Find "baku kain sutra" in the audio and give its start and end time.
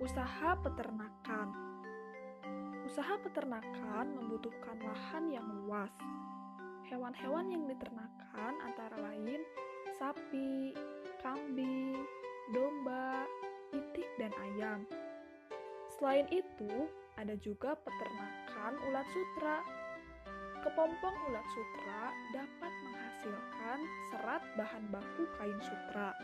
24.88-26.16